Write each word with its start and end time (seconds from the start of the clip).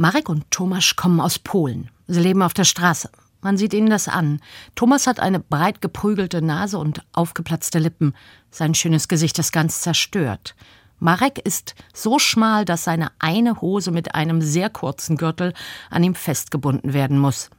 Marek 0.00 0.28
und 0.28 0.48
Tomasz 0.52 0.94
kommen 0.94 1.20
aus 1.20 1.40
Polen. 1.40 1.90
Sie 2.06 2.20
leben 2.20 2.40
auf 2.42 2.54
der 2.54 2.62
Straße. 2.62 3.10
Man 3.40 3.56
sieht 3.56 3.74
ihnen 3.74 3.90
das 3.90 4.06
an. 4.06 4.40
Thomas 4.76 5.08
hat 5.08 5.18
eine 5.18 5.40
breit 5.40 5.80
geprügelte 5.80 6.40
Nase 6.40 6.78
und 6.78 7.02
aufgeplatzte 7.12 7.80
Lippen. 7.80 8.14
Sein 8.48 8.76
schönes 8.76 9.08
Gesicht 9.08 9.40
ist 9.40 9.50
ganz 9.50 9.80
zerstört. 9.80 10.54
Marek 11.00 11.40
ist 11.44 11.74
so 11.92 12.20
schmal, 12.20 12.64
dass 12.64 12.84
seine 12.84 13.10
eine 13.18 13.60
Hose 13.60 13.90
mit 13.90 14.14
einem 14.14 14.40
sehr 14.40 14.70
kurzen 14.70 15.16
Gürtel 15.16 15.52
an 15.90 16.04
ihm 16.04 16.14
festgebunden 16.14 16.92
werden 16.92 17.18
muss. 17.18 17.50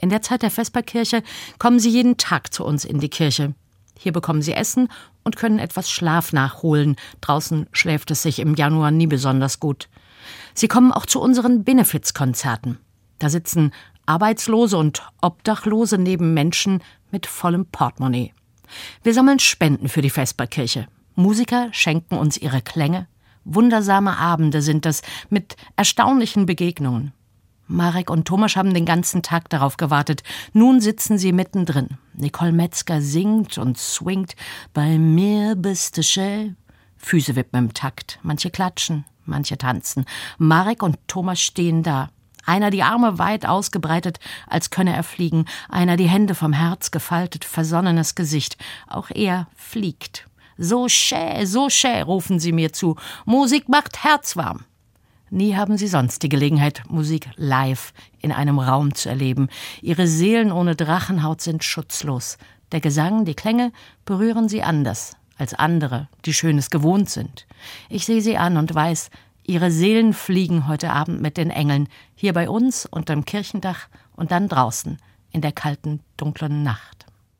In 0.00 0.10
der 0.10 0.22
Zeit 0.22 0.42
der 0.42 0.52
Vesperkirche 0.52 1.24
kommen 1.58 1.80
sie 1.80 1.90
jeden 1.90 2.18
Tag 2.18 2.54
zu 2.54 2.64
uns 2.64 2.84
in 2.84 3.00
die 3.00 3.10
Kirche. 3.10 3.54
Hier 3.98 4.12
bekommen 4.12 4.42
sie 4.42 4.52
Essen 4.52 4.88
und 5.24 5.34
können 5.34 5.58
etwas 5.58 5.90
Schlaf 5.90 6.32
nachholen. 6.32 6.94
Draußen 7.20 7.66
schläft 7.72 8.12
es 8.12 8.22
sich 8.22 8.38
im 8.38 8.54
Januar 8.54 8.92
nie 8.92 9.08
besonders 9.08 9.58
gut. 9.58 9.88
Sie 10.54 10.68
kommen 10.68 10.92
auch 10.92 11.06
zu 11.06 11.20
unseren 11.20 11.64
Benefizkonzerten. 11.64 12.78
Da 13.18 13.28
sitzen 13.28 13.72
Arbeitslose 14.06 14.76
und 14.76 15.02
Obdachlose 15.20 15.98
neben 15.98 16.34
Menschen 16.34 16.82
mit 17.10 17.26
vollem 17.26 17.66
Portemonnaie. 17.66 18.32
Wir 19.02 19.14
sammeln 19.14 19.38
Spenden 19.38 19.88
für 19.88 20.02
die 20.02 20.10
Vesperkirche. 20.10 20.86
Musiker 21.14 21.68
schenken 21.72 22.16
uns 22.16 22.36
ihre 22.36 22.62
Klänge. 22.62 23.06
Wundersame 23.44 24.16
Abende 24.16 24.62
sind 24.62 24.84
das 24.84 25.02
mit 25.28 25.56
erstaunlichen 25.76 26.46
Begegnungen. 26.46 27.12
Marek 27.66 28.10
und 28.10 28.26
Thomas 28.26 28.56
haben 28.56 28.74
den 28.74 28.84
ganzen 28.84 29.22
Tag 29.22 29.48
darauf 29.48 29.76
gewartet. 29.76 30.22
Nun 30.52 30.80
sitzen 30.80 31.18
sie 31.18 31.32
mittendrin. 31.32 31.98
Nicole 32.14 32.52
Metzger 32.52 33.00
singt 33.00 33.58
und 33.58 33.78
swingt. 33.78 34.34
Bei 34.74 34.98
mir 34.98 35.54
bist 35.54 35.96
du 35.96 36.02
schön. 36.02 36.56
Füße 37.00 37.34
wippen 37.34 37.58
im 37.58 37.74
Takt. 37.74 38.18
Manche 38.22 38.50
klatschen, 38.50 39.04
manche 39.24 39.58
tanzen. 39.58 40.04
Marek 40.38 40.82
und 40.82 40.96
Thomas 41.08 41.40
stehen 41.40 41.82
da. 41.82 42.10
Einer 42.46 42.70
die 42.70 42.82
Arme 42.82 43.18
weit 43.18 43.46
ausgebreitet, 43.46 44.18
als 44.46 44.70
könne 44.70 44.94
er 44.94 45.02
fliegen. 45.02 45.46
Einer 45.68 45.96
die 45.96 46.08
Hände 46.08 46.34
vom 46.34 46.52
Herz 46.52 46.90
gefaltet, 46.90 47.44
versonnenes 47.44 48.14
Gesicht. 48.14 48.56
Auch 48.86 49.10
er 49.10 49.48
fliegt. 49.56 50.26
So 50.56 50.88
schä, 50.88 51.46
so 51.46 51.70
schä, 51.70 52.02
rufen 52.02 52.38
sie 52.38 52.52
mir 52.52 52.72
zu. 52.72 52.96
Musik 53.24 53.68
macht 53.68 54.04
herzwarm. 54.04 54.64
Nie 55.30 55.54
haben 55.54 55.78
sie 55.78 55.86
sonst 55.86 56.22
die 56.22 56.28
Gelegenheit, 56.28 56.82
Musik 56.88 57.28
live 57.36 57.92
in 58.18 58.32
einem 58.32 58.58
Raum 58.58 58.94
zu 58.94 59.08
erleben. 59.08 59.48
Ihre 59.80 60.06
Seelen 60.06 60.50
ohne 60.50 60.74
Drachenhaut 60.74 61.40
sind 61.40 61.62
schutzlos. 61.62 62.36
Der 62.72 62.80
Gesang, 62.80 63.24
die 63.24 63.34
Klänge 63.34 63.72
berühren 64.04 64.48
sie 64.48 64.62
anders 64.62 65.16
als 65.40 65.54
andere, 65.54 66.08
die 66.24 66.34
Schönes 66.34 66.70
gewohnt 66.70 67.10
sind. 67.10 67.46
Ich 67.88 68.04
sehe 68.06 68.20
sie 68.20 68.36
an 68.36 68.56
und 68.56 68.74
weiß, 68.74 69.10
ihre 69.44 69.70
Seelen 69.70 70.12
fliegen 70.12 70.68
heute 70.68 70.92
Abend 70.92 71.20
mit 71.20 71.36
den 71.36 71.50
Engeln, 71.50 71.88
hier 72.14 72.32
bei 72.32 72.48
uns 72.48 72.86
unterm 72.86 73.24
Kirchendach 73.24 73.88
und 74.14 74.30
dann 74.30 74.48
draußen 74.48 74.98
in 75.32 75.40
der 75.40 75.52
kalten, 75.52 76.00
dunklen 76.16 76.62
Nacht. 76.62 76.99